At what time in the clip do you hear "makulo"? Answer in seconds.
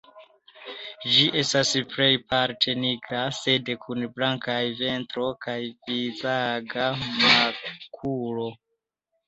7.13-8.51